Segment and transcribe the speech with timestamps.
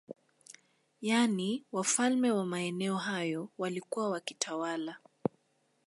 [1.01, 4.97] Yani wafalme wa maeneo hayo waliokuwa wakitawala